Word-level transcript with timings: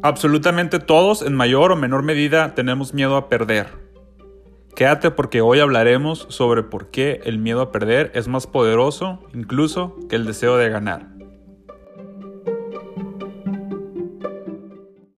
Absolutamente 0.00 0.78
todos, 0.78 1.22
en 1.22 1.34
mayor 1.34 1.72
o 1.72 1.76
menor 1.76 2.04
medida, 2.04 2.54
tenemos 2.54 2.94
miedo 2.94 3.16
a 3.16 3.28
perder. 3.28 3.66
Quédate 4.76 5.10
porque 5.10 5.40
hoy 5.40 5.58
hablaremos 5.58 6.26
sobre 6.28 6.62
por 6.62 6.92
qué 6.92 7.20
el 7.24 7.38
miedo 7.38 7.60
a 7.62 7.72
perder 7.72 8.12
es 8.14 8.28
más 8.28 8.46
poderoso 8.46 9.18
incluso 9.34 9.96
que 10.08 10.14
el 10.14 10.24
deseo 10.24 10.56
de 10.56 10.70
ganar. 10.70 11.08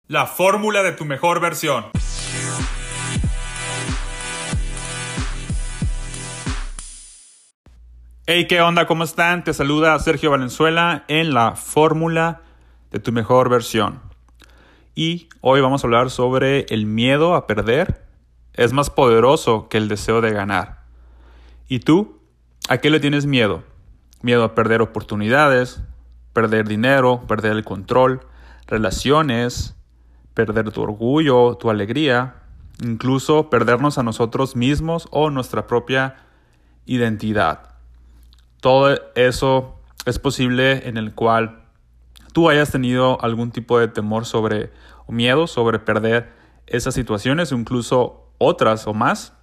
La 0.06 0.24
fórmula 0.24 0.82
de 0.82 0.92
tu 0.92 1.04
mejor 1.04 1.40
versión. 1.40 1.84
Hey, 8.26 8.46
¿qué 8.48 8.62
onda? 8.62 8.86
¿Cómo 8.86 9.04
están? 9.04 9.44
Te 9.44 9.52
saluda 9.52 9.98
Sergio 9.98 10.30
Valenzuela 10.30 11.04
en 11.08 11.34
la 11.34 11.54
fórmula 11.54 12.40
de 12.90 12.98
tu 12.98 13.12
mejor 13.12 13.50
versión. 13.50 14.09
Y 15.00 15.30
hoy 15.40 15.62
vamos 15.62 15.82
a 15.82 15.86
hablar 15.86 16.10
sobre 16.10 16.66
el 16.68 16.84
miedo 16.84 17.34
a 17.34 17.46
perder 17.46 18.04
es 18.52 18.74
más 18.74 18.90
poderoso 18.90 19.70
que 19.70 19.78
el 19.78 19.88
deseo 19.88 20.20
de 20.20 20.30
ganar. 20.30 20.82
¿Y 21.68 21.78
tú? 21.78 22.20
¿A 22.68 22.76
qué 22.76 22.90
le 22.90 23.00
tienes 23.00 23.24
miedo? 23.24 23.62
Miedo 24.20 24.44
a 24.44 24.54
perder 24.54 24.82
oportunidades, 24.82 25.82
perder 26.34 26.68
dinero, 26.68 27.22
perder 27.26 27.52
el 27.52 27.64
control, 27.64 28.20
relaciones, 28.66 29.74
perder 30.34 30.70
tu 30.70 30.82
orgullo, 30.82 31.54
tu 31.54 31.70
alegría, 31.70 32.34
incluso 32.84 33.48
perdernos 33.48 33.96
a 33.96 34.02
nosotros 34.02 34.54
mismos 34.54 35.08
o 35.12 35.30
nuestra 35.30 35.66
propia 35.66 36.16
identidad. 36.84 37.70
Todo 38.60 38.98
eso 39.14 39.80
es 40.04 40.18
posible 40.18 40.86
en 40.86 40.98
el 40.98 41.14
cual 41.14 41.59
tú 42.32 42.48
hayas 42.48 42.70
tenido 42.70 43.22
algún 43.22 43.50
tipo 43.50 43.78
de 43.78 43.88
temor 43.88 44.26
sobre 44.26 44.70
o 45.06 45.12
miedo 45.12 45.46
sobre 45.46 45.78
perder 45.78 46.32
esas 46.66 46.94
situaciones 46.94 47.52
incluso 47.52 48.32
otras 48.38 48.86
o 48.86 48.94
más. 48.94 49.34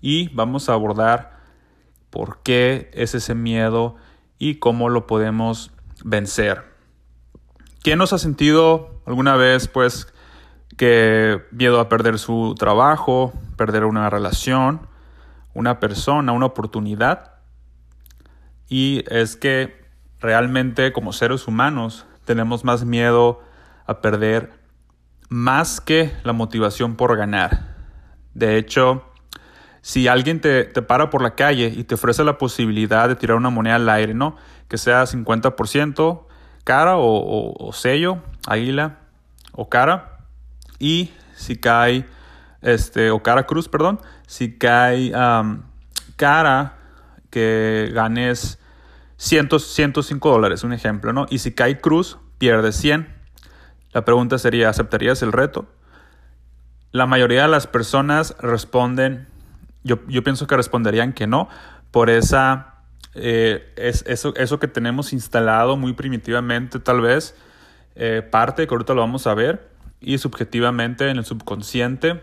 Y 0.00 0.28
vamos 0.34 0.68
a 0.68 0.74
abordar 0.74 1.40
por 2.10 2.42
qué 2.42 2.90
es 2.92 3.14
ese 3.14 3.34
miedo 3.34 3.96
y 4.38 4.56
cómo 4.56 4.88
lo 4.88 5.06
podemos 5.06 5.72
vencer. 6.04 6.64
¿Quién 7.82 7.98
nos 7.98 8.12
ha 8.12 8.18
sentido 8.18 9.00
alguna 9.06 9.36
vez 9.36 9.68
pues 9.68 10.12
que 10.76 11.42
miedo 11.50 11.80
a 11.80 11.88
perder 11.88 12.18
su 12.18 12.54
trabajo, 12.58 13.32
perder 13.56 13.84
una 13.84 14.10
relación, 14.10 14.86
una 15.54 15.80
persona, 15.80 16.32
una 16.32 16.46
oportunidad? 16.46 17.34
Y 18.68 19.04
es 19.08 19.36
que 19.36 19.86
realmente 20.20 20.92
como 20.92 21.12
seres 21.12 21.46
humanos 21.46 22.06
tenemos 22.26 22.64
más 22.64 22.84
miedo 22.84 23.40
a 23.86 24.02
perder 24.02 24.52
más 25.28 25.80
que 25.80 26.12
la 26.24 26.32
motivación 26.32 26.96
por 26.96 27.16
ganar. 27.16 27.74
De 28.34 28.58
hecho, 28.58 29.04
si 29.80 30.08
alguien 30.08 30.40
te, 30.40 30.64
para 30.64 31.08
por 31.08 31.22
la 31.22 31.34
calle 31.34 31.72
y 31.74 31.84
te 31.84 31.94
ofrece 31.94 32.24
la 32.24 32.36
posibilidad 32.36 33.08
de 33.08 33.16
tirar 33.16 33.36
una 33.36 33.50
moneda 33.50 33.76
al 33.76 33.88
aire, 33.88 34.12
¿no? 34.12 34.36
Que 34.68 34.76
sea 34.76 35.04
50% 35.04 36.26
cara 36.64 36.94
o, 36.96 37.70
sello, 37.72 38.18
águila 38.46 38.98
o 39.52 39.68
cara. 39.68 40.18
Y 40.78 41.12
si 41.36 41.56
cae, 41.56 42.04
este, 42.60 43.10
o 43.10 43.22
cara 43.22 43.46
cruz, 43.46 43.68
perdón, 43.68 44.00
si 44.26 44.58
cae 44.58 45.12
cara 46.16 46.74
que 47.30 47.90
ganes 47.94 48.58
105 49.16 50.30
dólares, 50.30 50.62
un 50.64 50.72
ejemplo, 50.72 51.12
¿no? 51.12 51.26
Y 51.30 51.38
si 51.38 51.52
cae 51.52 51.80
cruz, 51.80 52.18
pierdes 52.38 52.76
100. 52.76 53.14
La 53.92 54.04
pregunta 54.04 54.38
sería, 54.38 54.68
¿aceptarías 54.68 55.22
el 55.22 55.32
reto? 55.32 55.66
La 56.92 57.06
mayoría 57.06 57.42
de 57.42 57.48
las 57.48 57.66
personas 57.66 58.36
responden, 58.40 59.26
yo, 59.84 59.98
pienso 60.06 60.46
que 60.46 60.56
responderían 60.56 61.12
que 61.12 61.26
no, 61.26 61.48
por 61.90 62.10
esa, 62.10 62.74
eh, 63.14 63.72
es, 63.76 64.04
eso, 64.06 64.34
eso 64.36 64.58
que 64.58 64.68
tenemos 64.68 65.12
instalado 65.12 65.76
muy 65.76 65.94
primitivamente 65.94 66.78
tal 66.78 67.00
vez, 67.00 67.34
eh, 67.94 68.22
parte 68.30 68.66
que 68.66 68.74
ahorita 68.74 68.94
lo 68.94 69.00
vamos 69.00 69.26
a 69.26 69.34
ver, 69.34 69.70
y 70.00 70.18
subjetivamente 70.18 71.08
en 71.08 71.16
el 71.16 71.24
subconsciente, 71.24 72.22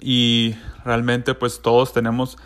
y 0.00 0.56
realmente 0.84 1.34
pues 1.34 1.60
todos 1.60 1.92
tenemos 1.92 2.38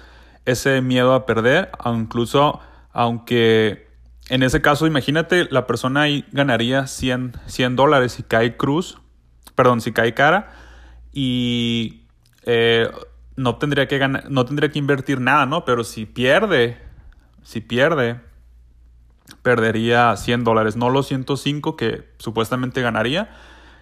ese 0.45 0.81
miedo 0.83 1.15
a 1.15 1.25
perder, 1.25 1.71
incluso 1.87 2.61
aunque 2.95 3.89
en 4.31 4.43
ese 4.43 4.63
caso, 4.63 4.87
imagínate, 4.87 5.47
la 5.51 5.67
persona 5.67 6.03
ahí 6.03 6.25
ganaría 6.33 6.87
100, 6.87 7.33
100 7.47 7.77
dólares 7.77 8.13
si 8.13 8.23
cae 8.23 8.57
cruz, 8.57 8.99
perdón, 9.55 9.83
si 9.83 9.93
cae 9.93 10.15
cara, 10.15 10.53
y 11.13 12.07
eh, 12.45 12.91
no, 13.37 13.57
tendría 13.57 13.87
que 13.87 13.99
ganar, 13.99 14.31
no 14.31 14.47
tendría 14.47 14.71
que 14.71 14.79
invertir 14.79 15.21
nada, 15.21 15.45
¿no? 15.45 15.67
Pero 15.67 15.85
si 15.85 16.07
pierde, 16.07 16.79
si 17.43 17.61
pierde, 17.61 18.21
perdería 19.43 20.17
100 20.17 20.45
dólares, 20.45 20.77
no 20.77 20.89
los 20.89 21.07
105 21.09 21.77
que 21.77 22.09
supuestamente 22.19 22.81
ganaría, 22.81 23.31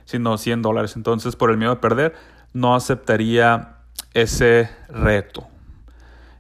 sino 0.07 0.39
100 0.39 0.63
dólares. 0.63 0.97
Entonces, 0.97 1.37
por 1.37 1.51
el 1.51 1.57
miedo 1.57 1.73
a 1.73 1.81
perder, 1.81 2.15
no 2.53 2.75
aceptaría 2.75 3.77
ese 4.13 4.71
reto. 4.89 5.47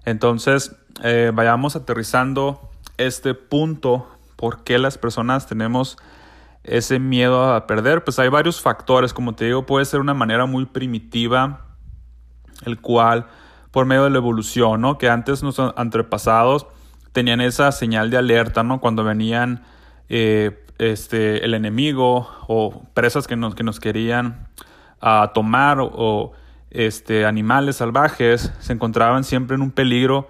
Entonces, 0.04 0.74
eh, 1.02 1.30
vayamos 1.34 1.76
aterrizando 1.76 2.70
este 2.98 3.34
punto, 3.34 4.08
por 4.36 4.64
qué 4.64 4.78
las 4.78 4.98
personas 4.98 5.46
tenemos 5.46 5.96
ese 6.64 6.98
miedo 6.98 7.54
a 7.54 7.66
perder, 7.66 8.04
pues 8.04 8.18
hay 8.18 8.28
varios 8.28 8.60
factores, 8.60 9.12
como 9.12 9.34
te 9.34 9.46
digo, 9.46 9.66
puede 9.66 9.84
ser 9.84 10.00
una 10.00 10.14
manera 10.14 10.46
muy 10.46 10.66
primitiva, 10.66 11.66
el 12.64 12.80
cual 12.80 13.26
por 13.70 13.86
medio 13.86 14.04
de 14.04 14.10
la 14.10 14.18
evolución, 14.18 14.80
¿no? 14.80 14.98
Que 14.98 15.08
antes 15.08 15.42
nuestros 15.42 15.72
antepasados 15.76 16.66
tenían 17.12 17.40
esa 17.40 17.72
señal 17.72 18.10
de 18.10 18.18
alerta, 18.18 18.62
¿no? 18.62 18.80
Cuando 18.80 19.02
venían 19.02 19.64
eh, 20.08 20.64
este, 20.78 21.44
el 21.44 21.54
enemigo 21.54 22.28
o 22.48 22.82
presas 22.94 23.26
que 23.26 23.36
nos, 23.36 23.54
que 23.54 23.64
nos 23.64 23.80
querían 23.80 24.48
ah, 25.00 25.32
tomar 25.34 25.78
o, 25.80 26.32
este, 26.70 27.26
animales 27.26 27.76
salvajes, 27.76 28.52
se 28.60 28.72
encontraban 28.72 29.24
siempre 29.24 29.56
en 29.56 29.62
un 29.62 29.70
peligro. 29.70 30.28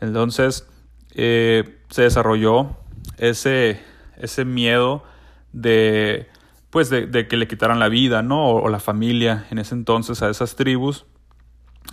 Entonces, 0.00 0.68
eh, 1.14 1.78
se 1.90 2.02
desarrolló 2.02 2.76
ese, 3.18 3.80
ese 4.16 4.44
miedo 4.44 5.04
de, 5.52 6.28
pues 6.70 6.90
de, 6.90 7.28
que 7.28 7.36
le 7.36 7.46
quitaran 7.46 7.78
la 7.78 7.88
vida, 7.88 8.22
¿no? 8.22 8.48
O, 8.48 8.68
la 8.68 8.80
familia 8.80 9.46
en 9.50 9.58
ese 9.58 9.74
entonces 9.74 10.22
a 10.22 10.30
esas 10.30 10.56
tribus. 10.56 11.06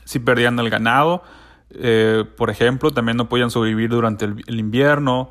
Si 0.06 0.20
perdían 0.20 0.58
el 0.60 0.70
ganado, 0.70 1.24
eh, 1.70 2.26
por 2.38 2.50
ejemplo, 2.50 2.92
también 2.92 3.18
no 3.18 3.30
podían 3.30 3.52
sobrevivir 3.52 3.90
durante 3.90 4.26
el, 4.26 4.60
invierno. 4.60 5.30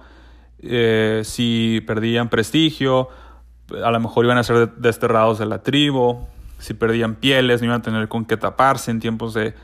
Eh, 0.61 1.23
si 1.25 1.83
perdían 1.87 2.29
prestigio, 2.29 3.09
a 3.83 3.91
lo 3.91 4.01
mejor 4.01 4.25
iban 4.25 4.39
a 4.39 4.45
ser 4.45 4.73
desterrados 4.77 5.39
de 5.39 5.47
la 5.47 5.63
tribu. 5.63 6.27
Si 6.59 6.75
perdían 6.75 7.17
pieles, 7.17 7.61
no 7.61 7.67
iban 7.67 7.81
a 7.81 7.83
tener 7.83 8.09
con 8.09 8.27
qué 8.27 8.37
taparse 8.37 8.91
en 8.91 9.01
tiempos 9.01 9.35
de, 9.35 9.55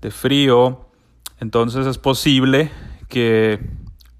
de 0.00 0.10
frío. 0.10 0.86
Entonces 1.40 1.86
es 1.86 1.98
posible 1.98 2.70
que 3.08 3.60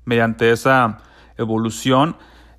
mediante 0.04 0.50
esa 0.50 0.98
evolución 1.36 2.16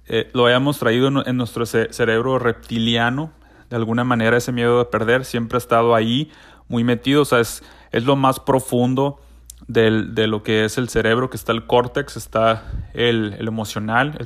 eh, 0.08 0.30
lo 0.34 0.46
hayamos 0.46 0.80
traído 0.80 1.08
en, 1.26 1.38
nuestro 1.38 1.66
cerebro 1.66 2.40
reptiliano. 2.40 3.32
De 3.70 3.76
alguna 3.76 4.04
manera 4.04 4.38
ese 4.38 4.52
miedo 4.52 4.80
de 4.80 4.86
perder 4.86 5.26
siempre 5.26 5.58
ha 5.58 5.60
estado 5.60 5.96
ahí, 5.96 6.32
muy 6.68 6.84
metido. 6.84 7.24
O 7.24 7.26
sea, 7.26 7.40
es, 7.40 7.64
lo 7.92 8.16
más 8.16 8.40
profundo 8.40 9.20
de 9.68 10.28
lo 10.28 10.44
que 10.44 10.66
es 10.66 10.78
el 10.78 10.90
cerebro, 10.90 11.30
que 11.30 11.38
está 11.38 11.52
el 11.52 11.66
córtex, 11.66 12.18
está 12.18 12.90
el, 12.94 13.36
emocional 13.40 14.18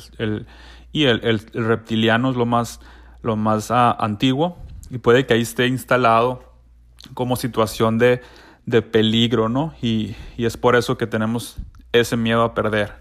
y 0.92 1.04
el, 1.06 1.40
reptiliano 1.54 2.32
es 2.32 2.36
lo 2.36 2.46
más, 2.46 2.82
lo 3.22 3.36
más 3.36 3.72
ah, 3.72 3.96
antiguo. 4.00 4.58
Y 4.90 4.98
puede 4.98 5.26
que 5.26 5.36
ahí 5.36 5.42
esté 5.42 5.68
instalado 5.68 6.44
como 7.14 7.36
situación 7.36 7.98
de, 8.00 8.22
peligro, 8.92 9.50
¿no? 9.50 9.74
Y, 9.82 10.16
y 10.38 10.46
es 10.46 10.58
por 10.58 10.76
eso 10.76 10.98
que 10.98 11.08
tenemos 11.08 11.58
ese 11.92 12.18
miedo 12.18 12.44
a 12.44 12.54
perder. 12.54 12.94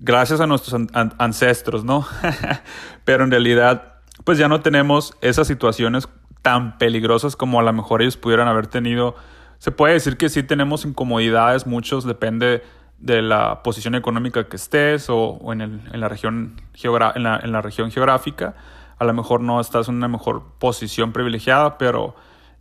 Gracias 0.00 0.40
a 0.40 0.46
nuestros 0.46 0.88
ancestros, 1.18 1.84
¿no? 1.84 2.06
Pero 3.04 3.24
en 3.24 3.30
realidad, 3.30 3.94
pues 4.24 4.38
ya 4.38 4.48
no 4.48 4.60
tenemos 4.60 5.16
esas 5.20 5.46
situaciones 5.46 6.08
tan 6.42 6.76
peligrosas 6.76 7.36
como 7.36 7.58
a 7.58 7.62
lo 7.62 7.72
mejor 7.72 8.02
ellos 8.02 8.18
pudieran 8.18 8.48
haber 8.48 8.66
tenido. 8.66 9.16
Se 9.58 9.70
puede 9.70 9.94
decir 9.94 10.18
que 10.18 10.28
sí 10.28 10.42
tenemos 10.42 10.84
incomodidades, 10.84 11.66
muchos 11.66 12.04
depende 12.04 12.62
de 12.98 13.22
la 13.22 13.62
posición 13.62 13.94
económica 13.94 14.46
que 14.48 14.56
estés 14.56 15.06
o, 15.08 15.38
en, 15.52 15.82
la 15.92 16.08
región 16.08 16.60
en, 16.74 17.22
la, 17.22 17.62
región 17.62 17.90
geográfica. 17.90 18.54
A 18.98 19.04
lo 19.04 19.14
mejor 19.14 19.40
no 19.40 19.60
estás 19.60 19.88
en 19.88 19.94
una 19.94 20.08
mejor 20.08 20.44
posición 20.58 21.12
privilegiada, 21.12 21.78
pero 21.78 22.14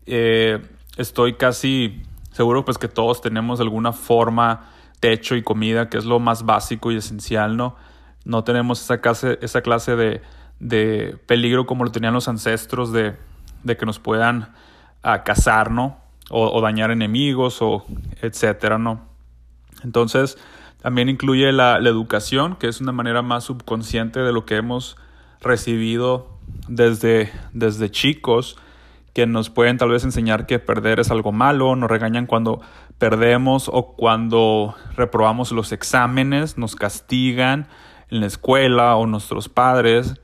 eh, 0.06 0.62
estoy 0.98 1.34
casi 1.34 2.04
seguro 2.34 2.66
pues 2.66 2.78
que 2.78 2.90
todos 2.90 3.22
tenemos 3.22 3.62
alguna 3.62 3.94
forma 3.94 4.70
techo 5.00 5.36
y 5.36 5.44
comida, 5.44 5.90
que 5.90 5.98
es 5.98 6.06
lo 6.06 6.20
más 6.20 6.44
básico 6.46 6.92
y 6.92 6.98
esencial, 6.98 7.56
¿no? 7.56 7.76
No 8.26 8.44
tenemos 8.44 8.82
esa 8.82 9.02
clase, 9.02 9.38
esa 9.42 9.62
clase 9.62 9.96
de, 9.96 11.18
peligro 11.26 11.66
como 11.66 11.84
lo 11.84 11.92
tenían 11.92 12.14
los 12.14 12.28
ancestros 12.28 12.92
de, 12.94 13.16
de 13.64 13.78
que 13.78 13.86
nos 13.86 14.00
puedan 14.00 14.54
uh, 15.04 15.24
cazar, 15.26 15.72
¿no? 15.72 15.98
O, 16.30 16.62
dañar 16.62 16.90
enemigos 16.90 17.62
o 17.62 17.86
etcétera, 18.22 18.78
¿no? 18.78 19.02
Entonces, 19.84 20.38
también 20.82 21.10
incluye 21.10 21.52
la, 21.52 21.80
la, 21.80 21.90
educación, 21.90 22.56
que 22.56 22.68
es 22.68 22.80
una 22.80 22.94
manera 22.94 23.22
más 23.22 23.44
subconsciente 23.44 24.22
de 24.22 24.32
lo 24.32 24.46
que 24.46 24.56
hemos 24.56 24.96
recibido 25.42 26.30
desde, 26.68 27.30
desde 27.52 27.92
chicos, 27.92 28.58
que 29.14 29.28
nos 29.28 29.50
pueden 29.50 29.78
tal 29.78 29.90
vez 29.90 30.04
enseñar 30.04 30.46
que 30.46 30.60
perder 30.60 31.00
es 31.00 31.12
algo 31.12 31.32
malo, 31.32 31.76
nos 31.76 31.90
regañan 31.90 32.26
cuando 32.26 32.62
perdemos 32.98 33.70
o 33.72 33.94
cuando 33.96 34.76
reprobamos 34.96 35.52
los 35.52 35.72
exámenes, 35.72 36.58
nos 36.58 36.76
castigan 36.76 37.68
en 38.10 38.22
la 38.22 38.26
escuela 38.26 38.96
o 38.96 39.06
nuestros 39.06 39.50
padres 39.50 40.16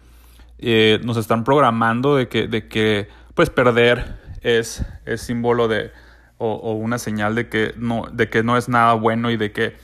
eh, 0.62 1.00
nos 1.04 1.16
están 1.16 1.46
programando 1.46 2.18
de 2.18 2.28
que, 2.28 2.48
de 2.48 2.68
que 2.68 3.08
pues 3.34 3.50
perder 3.50 4.20
es, 4.42 4.86
es 5.06 5.22
símbolo 5.22 5.70
de 5.70 5.92
o, 6.38 6.74
una 6.74 6.98
señal 6.98 7.36
de 7.36 7.48
que 7.50 7.74
no, 7.78 8.06
de 8.12 8.30
que 8.30 8.44
no 8.44 8.58
es 8.58 8.68
nada 8.68 8.94
bueno 8.94 9.32
y 9.32 9.38
de 9.38 9.52
que, 9.52 9.78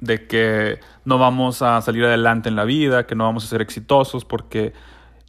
de 0.00 0.26
que 0.26 0.80
no 1.04 1.18
vamos 1.18 1.62
a 1.62 1.80
salir 1.80 2.04
adelante 2.04 2.48
en 2.48 2.56
la 2.56 2.64
vida, 2.64 3.06
que 3.06 3.14
no 3.14 3.24
vamos 3.24 3.44
a 3.44 3.48
ser 3.48 3.60
exitosos 3.60 4.24
porque 4.24 4.72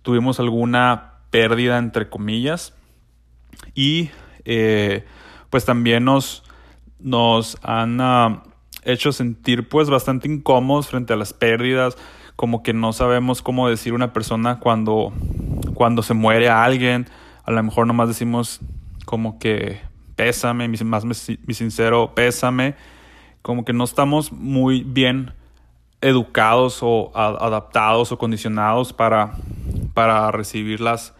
tuvimos 0.02 0.40
alguna 0.40 1.14
pérdida 1.30 1.78
entre 1.78 2.10
comillas 2.10 2.74
y 3.74 4.10
eh, 4.46 5.06
pues 5.50 5.66
también 5.66 6.06
nos, 6.06 6.44
nos 7.00 7.58
han 7.64 8.00
ah, 8.02 8.44
hecho 8.84 9.12
sentir 9.12 9.68
pues 9.70 9.90
bastante 9.90 10.28
incómodos 10.28 10.88
frente 10.88 11.14
a 11.14 11.16
las 11.16 11.34
pérdidas, 11.34 11.98
como 12.36 12.64
que 12.64 12.74
no 12.74 12.94
sabemos 12.94 13.42
cómo 13.42 13.70
decir 13.70 13.94
una 13.94 14.14
persona 14.14 14.60
cuando, 14.60 15.12
cuando 15.74 16.04
se 16.04 16.14
muere 16.14 16.50
a 16.50 16.64
alguien, 16.64 17.08
a 17.44 17.52
lo 17.52 17.64
mejor 17.64 17.88
nomás 17.88 18.08
decimos 18.08 18.62
como 19.06 19.40
que 19.40 19.80
pésame, 20.16 20.68
más 20.68 21.06
mi 21.06 21.54
sincero 21.54 22.14
pésame, 22.16 22.76
como 23.42 23.64
que 23.64 23.74
no 23.74 23.84
estamos 23.84 24.32
muy 24.32 24.84
bien 24.84 25.34
educados 26.02 26.80
o 26.82 27.12
adaptados 27.16 28.12
o 28.12 28.18
condicionados 28.18 28.94
para, 28.94 29.34
para 29.94 30.32
recibir 30.32 30.80
las 30.80 31.14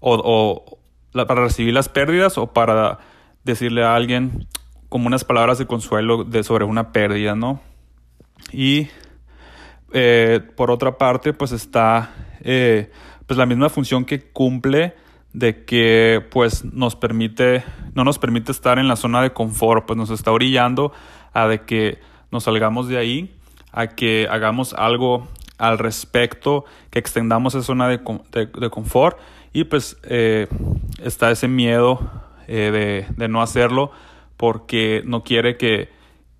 o, 0.00 0.78
para 1.12 1.42
recibir 1.42 1.74
las 1.74 1.88
pérdidas 1.88 2.38
o 2.38 2.52
para 2.52 2.98
decirle 3.44 3.84
a 3.84 3.94
alguien 3.94 4.46
como 4.88 5.06
unas 5.06 5.24
palabras 5.24 5.58
de 5.58 5.66
consuelo 5.66 6.24
de, 6.24 6.42
sobre 6.42 6.64
una 6.64 6.92
pérdida, 6.92 7.34
¿no? 7.34 7.60
Y 8.52 8.88
eh, 9.92 10.40
por 10.56 10.70
otra 10.70 10.98
parte, 10.98 11.32
pues 11.32 11.52
está 11.52 12.12
eh, 12.40 12.90
pues 13.26 13.38
la 13.38 13.46
misma 13.46 13.68
función 13.68 14.04
que 14.04 14.20
cumple 14.20 14.94
de 15.32 15.64
que 15.64 16.26
pues 16.30 16.64
nos 16.64 16.96
permite, 16.96 17.62
no 17.94 18.04
nos 18.04 18.18
permite 18.18 18.50
estar 18.50 18.78
en 18.78 18.88
la 18.88 18.96
zona 18.96 19.22
de 19.22 19.32
confort, 19.32 19.86
pues 19.86 19.96
nos 19.96 20.10
está 20.10 20.32
orillando 20.32 20.92
a 21.32 21.46
de 21.46 21.62
que 21.62 21.98
nos 22.32 22.44
salgamos 22.44 22.88
de 22.88 22.98
ahí, 22.98 23.34
a 23.72 23.88
que 23.88 24.26
hagamos 24.28 24.74
algo 24.74 25.28
al 25.58 25.78
respecto, 25.78 26.64
que 26.90 26.98
extendamos 26.98 27.54
esa 27.54 27.64
zona 27.64 27.88
de, 27.88 28.00
de, 28.32 28.70
confort 28.70 29.18
y 29.52 29.64
pues 29.64 29.98
eh, 30.04 30.48
está 31.02 31.30
ese 31.30 31.48
miedo 31.48 32.10
de, 32.46 33.06
de 33.16 33.28
no 33.28 33.42
hacerlo 33.42 33.92
porque 34.36 35.02
no 35.04 35.22
quiere 35.22 35.56
que, 35.56 35.90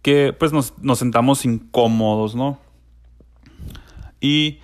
que 0.03 0.33
pues 0.33 0.53
nos, 0.53 0.79
nos 0.79 0.99
sentamos 0.99 1.45
incómodos, 1.45 2.35
¿no? 2.35 2.59
Y 4.21 4.61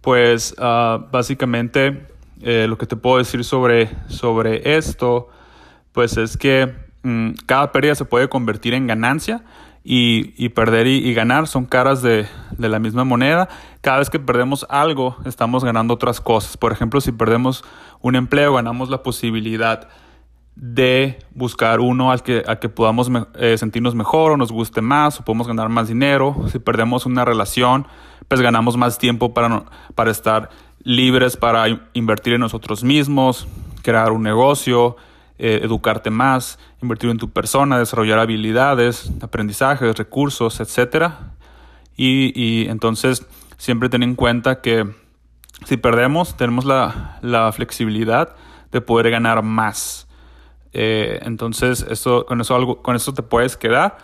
pues 0.00 0.54
ah, 0.58 1.06
básicamente 1.10 2.06
eh, 2.42 2.66
lo 2.68 2.78
que 2.78 2.86
te 2.86 2.94
puedo 2.94 3.18
decir 3.18 3.42
sobre, 3.42 3.90
sobre 4.08 4.76
esto, 4.76 5.28
pues 5.90 6.16
es 6.16 6.36
que 6.36 6.72
mm, 7.02 7.30
cada 7.46 7.72
pérdida 7.72 7.94
se 7.94 8.04
puede 8.04 8.28
convertir 8.28 8.74
en 8.74 8.86
ganancia 8.86 9.42
y, 9.88 10.34
y 10.36 10.48
perder 10.48 10.88
y, 10.88 11.14
ganar 11.14 11.46
son 11.46 11.64
caras 11.64 12.02
de, 12.02 12.26
la 12.58 12.80
misma 12.80 13.04
moneda. 13.04 13.48
Cada 13.82 13.98
vez 13.98 14.10
que 14.10 14.18
perdemos 14.18 14.66
algo, 14.68 15.16
estamos 15.24 15.62
ganando 15.62 15.94
otras 15.94 16.20
cosas. 16.20 16.56
Por 16.56 16.72
ejemplo, 16.72 17.00
si 17.00 17.12
perdemos 17.12 17.62
un 18.00 18.16
empleo, 18.16 18.54
ganamos 18.54 18.90
la 18.90 19.04
posibilidad 19.04 19.86
de 20.56 21.20
buscar 21.36 21.78
uno 21.78 22.10
al 22.10 22.24
que, 22.24 22.42
a 22.48 22.56
que 22.56 22.68
podamos 22.68 23.08
eh, 23.36 23.56
sentirnos 23.58 23.94
mejor 23.94 24.32
o 24.32 24.36
nos 24.36 24.50
guste 24.50 24.80
más 24.80 25.20
o 25.20 25.24
podemos 25.24 25.46
ganar 25.46 25.68
más 25.68 25.86
dinero. 25.86 26.34
Si 26.50 26.58
perdemos 26.58 27.06
una 27.06 27.24
relación, 27.24 27.86
pues 28.26 28.40
ganamos 28.40 28.76
más 28.76 28.98
tiempo 28.98 29.34
para, 29.34 29.66
para 29.94 30.10
estar 30.10 30.50
libres, 30.82 31.36
para 31.36 31.66
invertir 31.92 32.32
en 32.32 32.40
nosotros 32.40 32.82
mismos, 32.82 33.46
crear 33.82 34.10
un 34.10 34.24
negocio, 34.24 34.96
eh, 35.38 35.60
educarte 35.62 36.10
más, 36.10 36.58
invertir 36.82 37.10
en 37.10 37.18
tu 37.18 37.30
persona, 37.30 37.78
desarrollar 37.78 38.18
habilidades, 38.18 39.10
aprendizajes, 39.20 39.96
recursos, 39.96 40.60
etc. 40.60 41.12
Y, 41.96 42.32
y 42.34 42.68
entonces 42.68 43.26
siempre 43.56 43.88
ten 43.88 44.02
en 44.02 44.14
cuenta 44.14 44.60
que 44.60 44.86
si 45.64 45.76
perdemos, 45.76 46.36
tenemos 46.36 46.64
la, 46.64 47.18
la 47.22 47.50
flexibilidad 47.52 48.34
de 48.72 48.80
poder 48.80 49.10
ganar 49.10 49.42
más 49.42 50.06
eh, 50.78 51.20
entonces, 51.22 51.86
eso, 51.88 52.26
con, 52.26 52.42
eso 52.42 52.54
algo, 52.54 52.82
con 52.82 52.96
eso 52.96 53.14
te 53.14 53.22
puedes 53.22 53.56
quedar. 53.56 53.96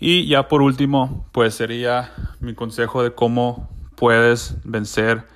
Y 0.00 0.26
ya 0.26 0.48
por 0.48 0.62
último, 0.62 1.28
pues 1.30 1.54
sería 1.54 2.12
mi 2.40 2.54
consejo 2.54 3.04
de 3.04 3.14
cómo 3.14 3.68
puedes 3.94 4.56
vencer 4.64 5.28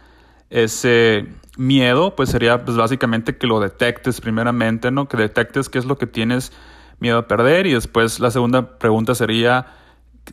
ese 0.53 1.27
miedo, 1.57 2.15
pues 2.15 2.31
sería 2.31 2.65
pues 2.65 2.77
básicamente 2.77 3.37
que 3.37 3.47
lo 3.47 3.61
detectes 3.61 4.21
primeramente, 4.21 4.91
¿no? 4.91 5.09
Que 5.09 5.17
detectes 5.17 5.69
qué 5.69 5.79
es 5.79 5.85
lo 5.85 5.99
que 5.99 6.07
tienes 6.07 6.53
miedo 7.01 7.19
a 7.19 7.27
perder 7.27 7.67
y 7.67 7.75
después 7.75 8.21
la 8.21 8.31
segunda 8.31 8.79
pregunta 8.79 9.15
sería 9.15 9.67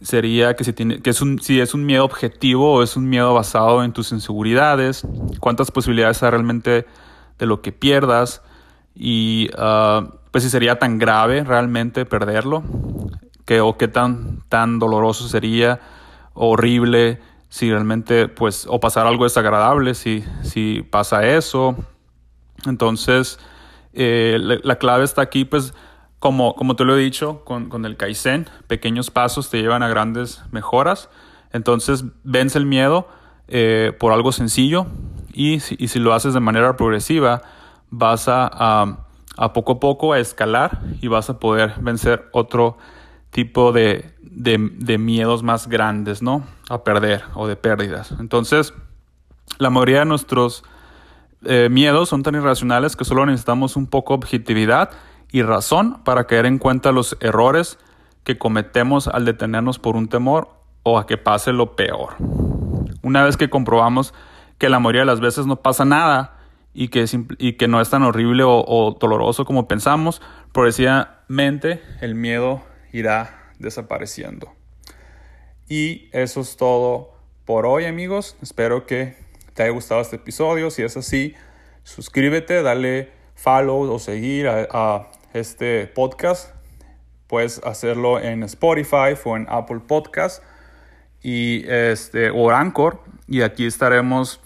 sería 0.01 0.55
que 0.55 0.63
si 0.63 0.71
tiene 0.71 1.01
que 1.01 1.09
es 1.09 1.21
un 1.21 1.39
si 1.39 1.59
es 1.59 1.73
un 1.73 1.85
miedo 1.85 2.05
objetivo 2.05 2.73
o 2.75 2.83
es 2.83 2.95
un 2.95 3.09
miedo 3.09 3.33
basado 3.33 3.83
en 3.83 3.91
tus 3.91 4.11
inseguridades, 4.11 5.05
cuántas 5.39 5.71
posibilidades 5.71 6.21
hay 6.21 6.29
realmente 6.29 6.85
de 7.39 7.45
lo 7.45 7.61
que 7.61 7.71
pierdas 7.71 8.43
y 8.93 9.49
uh, 9.57 10.09
pues 10.31 10.43
si 10.43 10.49
sería 10.49 10.77
tan 10.77 10.99
grave 10.99 11.43
realmente 11.43 12.05
perderlo, 12.05 12.63
que, 13.45 13.61
o 13.61 13.77
qué 13.77 13.87
tan, 13.87 14.43
tan 14.49 14.77
doloroso 14.77 15.27
sería, 15.27 15.79
horrible, 16.33 17.19
si 17.49 17.69
realmente, 17.69 18.27
pues, 18.27 18.65
o 18.69 18.79
pasar 18.79 19.07
algo 19.07 19.23
desagradable, 19.25 19.95
si, 19.95 20.23
si 20.43 20.83
pasa 20.89 21.25
eso. 21.25 21.75
Entonces, 22.65 23.39
eh, 23.93 24.37
la, 24.39 24.75
clave 24.77 25.03
está 25.03 25.21
aquí, 25.21 25.45
pues, 25.45 25.73
como, 26.19 26.55
como 26.55 26.75
te 26.75 26.85
lo 26.85 26.97
he 26.97 27.01
dicho, 27.01 27.43
con, 27.43 27.69
con 27.69 27.85
el 27.85 27.97
Kaizen, 27.97 28.47
pequeños 28.67 29.09
pasos 29.09 29.49
te 29.49 29.61
llevan 29.61 29.83
a 29.83 29.87
grandes 29.87 30.43
mejoras. 30.51 31.09
Entonces, 31.51 32.05
vence 32.23 32.57
el 32.57 32.65
miedo 32.65 33.07
eh, 33.47 33.93
por 33.99 34.13
algo 34.13 34.31
sencillo 34.31 34.85
y 35.33 35.59
si, 35.59 35.75
y 35.79 35.87
si, 35.87 35.99
lo 35.99 36.13
haces 36.13 36.33
de 36.33 36.39
manera 36.39 36.75
progresiva, 36.77 37.41
vas 37.89 38.27
a 38.27 39.05
a 39.39 39.53
poco 39.53 39.73
a 39.73 39.79
poco 39.79 40.13
a 40.13 40.19
escalar 40.19 40.81
y 41.01 41.07
vas 41.07 41.29
a 41.29 41.39
poder 41.39 41.75
vencer 41.79 42.27
otro 42.33 42.77
tipo 43.29 43.71
de, 43.71 44.13
de, 44.21 44.97
miedos 44.97 45.43
más 45.43 45.69
grandes, 45.69 46.21
¿no? 46.21 46.43
A 46.69 46.83
perder 46.83 47.23
o 47.33 47.47
de 47.47 47.55
pérdidas. 47.55 48.13
Entonces, 48.19 48.73
la 49.57 49.69
mayoría 49.69 49.99
de 49.99 50.05
nuestros 50.05 50.63
eh, 51.43 51.67
miedos 51.69 52.09
son 52.09 52.23
tan 52.23 52.35
irracionales 52.35 52.95
que 52.95 53.05
solo 53.05 53.25
necesitamos 53.25 53.75
un 53.75 53.87
poco 53.87 54.13
de 54.13 54.19
objetividad 54.19 54.91
y 55.31 55.41
razón 55.41 56.03
para 56.03 56.25
caer 56.25 56.45
en 56.45 56.59
cuenta 56.59 56.91
los 56.91 57.17
errores 57.19 57.77
que 58.23 58.37
cometemos 58.37 59.07
al 59.07 59.25
detenernos 59.25 59.79
por 59.79 59.95
un 59.95 60.07
temor 60.07 60.49
o 60.83 60.97
a 60.97 61.05
que 61.05 61.17
pase 61.17 61.51
lo 61.51 61.75
peor. 61.75 62.15
Una 63.01 63.23
vez 63.23 63.35
que 63.35 63.49
comprobamos 63.49 64.13
que 64.57 64.69
la 64.69 64.79
mayoría 64.79 65.01
de 65.01 65.07
las 65.07 65.19
veces 65.19 65.45
no 65.45 65.57
pasa 65.57 65.85
nada, 65.85 66.39
y 66.73 66.89
que, 66.89 67.05
y 67.37 67.53
que 67.53 67.67
no 67.67 67.81
es 67.81 67.89
tan 67.89 68.03
horrible 68.03 68.43
o, 68.45 68.97
doloroso 68.99 69.45
como 69.45 69.67
pensamos, 69.67 70.21
progresivamente 70.53 71.81
el 72.01 72.15
miedo 72.15 72.61
irá 72.91 73.51
desapareciendo. 73.59 74.53
Y 75.69 76.09
eso 76.13 76.41
es 76.41 76.57
todo 76.57 77.13
por 77.45 77.67
hoy 77.67 77.85
amigos. 77.85 78.35
Espero 78.41 78.87
que 78.87 79.15
te 79.53 79.61
haya 79.61 79.71
gustado 79.71 80.01
este 80.01 80.15
episodio. 80.15 80.71
Si 80.71 80.81
es 80.81 80.97
así, 80.97 81.35
suscríbete, 81.83 82.63
dale 82.63 83.11
follow 83.35 83.81
o 83.93 83.99
seguir 83.99 84.47
a, 84.47 85.11
este 85.31 85.85
podcast. 85.85 86.55
Puedes 87.27 87.61
hacerlo 87.63 88.19
en 88.19 88.41
Spotify 88.41 89.13
o 89.23 89.37
en 89.37 89.45
Apple 89.47 89.81
Podcast 89.87 90.41
y 91.21 91.63
este, 91.67 92.31
o 92.31 92.49
Anchor. 92.49 93.03
Y 93.27 93.43
aquí 93.43 93.67
estaremos 93.67 94.41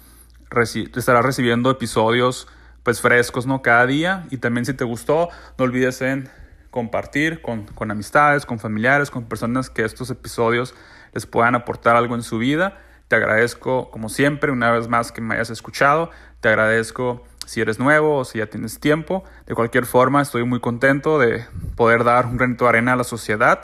estarás 0.96 1.24
recibiendo 1.24 1.72
episodios 1.72 2.48
pues 2.84 3.00
frescos, 3.00 3.48
¿no? 3.48 3.62
Cada 3.62 3.86
día. 3.86 4.28
Y 4.30 4.38
también 4.38 4.66
si 4.66 4.74
te 4.74 4.84
gustó, 4.84 5.30
no 5.58 5.64
olvides 5.64 6.02
en 6.02 6.30
compartir 6.74 7.44
con, 7.44 7.66
con 7.68 7.92
amistades, 7.92 8.48
con 8.48 8.58
familiares, 8.58 9.12
con 9.12 9.26
personas 9.26 9.70
que 9.70 9.86
estos 9.86 10.10
episodios 10.10 10.74
les 11.14 11.28
puedan 11.28 11.54
aportar 11.54 11.96
algo 11.96 12.16
en 12.16 12.24
su 12.24 12.40
vida. 12.40 12.80
Te 13.08 13.16
agradezco, 13.16 13.92
como 13.92 14.10
siempre, 14.10 14.52
una 14.52 14.72
vez 14.72 14.88
más 14.88 15.12
que 15.12 15.22
me 15.22 15.36
hayas 15.36 15.52
escuchado. 15.52 16.10
Te 16.42 16.50
agradezco 16.50 17.24
si 17.46 17.62
eres 17.62 17.78
nuevo 17.78 18.18
o 18.18 18.26
si 18.26 18.40
ya 18.40 18.48
tienes 18.48 18.80
tiempo. 18.80 19.24
De 19.46 19.54
cualquier 19.54 19.86
forma, 19.86 20.20
estoy 20.24 20.46
muy 20.46 20.62
contento 20.62 21.20
de 21.20 21.46
poder 21.76 22.04
dar 22.04 22.26
un 22.26 22.38
granito 22.38 22.66
de 22.66 22.70
arena 22.70 22.94
a 22.94 22.96
la 22.96 23.04
sociedad 23.04 23.62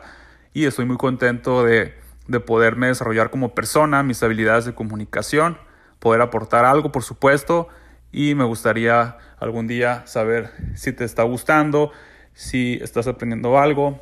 y 0.54 0.66
estoy 0.66 0.86
muy 0.86 0.98
contento 0.98 1.64
de, 1.64 1.96
de 2.28 2.40
poderme 2.40 2.88
desarrollar 2.88 3.32
como 3.32 3.56
persona, 3.56 4.04
mis 4.04 4.22
habilidades 4.22 4.66
de 4.66 4.76
comunicación, 4.76 5.58
poder 5.98 6.22
aportar 6.22 6.64
algo, 6.64 6.92
por 6.92 7.02
supuesto, 7.02 7.70
y 8.12 8.36
me 8.36 8.44
gustaría 8.44 9.18
algún 9.40 9.66
día 9.66 10.06
saber 10.06 10.52
si 10.76 10.94
te 10.94 11.06
está 11.06 11.24
gustando, 11.24 11.92
si 12.40 12.80
estás 12.82 13.06
aprendiendo 13.06 13.60
algo, 13.60 14.00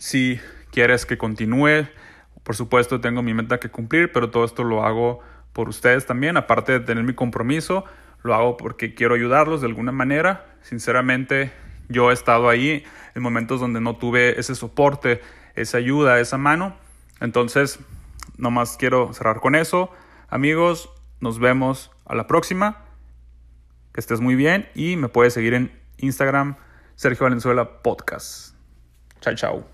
si 0.00 0.40
quieres 0.72 1.06
que 1.06 1.16
continúe. 1.16 1.86
Por 2.42 2.56
supuesto, 2.56 3.00
tengo 3.00 3.22
mi 3.22 3.34
meta 3.34 3.60
que 3.60 3.68
cumplir, 3.68 4.10
pero 4.10 4.30
todo 4.30 4.44
esto 4.44 4.64
lo 4.64 4.84
hago 4.84 5.20
por 5.52 5.68
ustedes 5.68 6.04
también, 6.04 6.36
aparte 6.36 6.72
de 6.72 6.80
tener 6.80 7.04
mi 7.04 7.14
compromiso, 7.14 7.84
lo 8.24 8.34
hago 8.34 8.56
porque 8.56 8.96
quiero 8.96 9.14
ayudarlos 9.14 9.60
de 9.60 9.68
alguna 9.68 9.92
manera. 9.92 10.56
Sinceramente, 10.62 11.52
yo 11.88 12.10
he 12.10 12.14
estado 12.14 12.48
ahí 12.48 12.82
en 13.14 13.22
momentos 13.22 13.60
donde 13.60 13.80
no 13.80 13.94
tuve 13.94 14.40
ese 14.40 14.56
soporte, 14.56 15.20
esa 15.54 15.78
ayuda, 15.78 16.18
esa 16.18 16.38
mano. 16.38 16.74
Entonces, 17.20 17.78
nomás 18.38 18.76
quiero 18.76 19.12
cerrar 19.12 19.38
con 19.38 19.54
eso. 19.54 19.88
Amigos, 20.28 20.90
nos 21.20 21.38
vemos 21.38 21.92
a 22.06 22.16
la 22.16 22.26
próxima. 22.26 22.86
Que 23.92 24.00
estés 24.00 24.20
muy 24.20 24.34
bien 24.34 24.68
y 24.74 24.96
me 24.96 25.08
puedes 25.08 25.32
seguir 25.32 25.54
en 25.54 25.70
Instagram, 25.98 26.56
Sergio 26.96 27.24
Valenzuela 27.24 27.64
Podcast. 27.64 28.54
Chao, 29.20 29.34
chao. 29.34 29.71